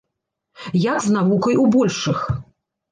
Як 0.85 0.97
з 1.09 1.15
навукай 1.19 1.55
у 1.67 1.71
большых. 1.77 2.29